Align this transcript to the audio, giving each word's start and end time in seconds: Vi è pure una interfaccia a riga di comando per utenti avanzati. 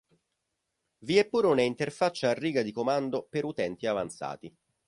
Vi 1.05 1.17
è 1.19 1.27
pure 1.29 1.45
una 1.45 1.61
interfaccia 1.61 2.31
a 2.31 2.33
riga 2.33 2.63
di 2.63 2.71
comando 2.71 3.27
per 3.29 3.45
utenti 3.45 3.85
avanzati. 3.85 4.51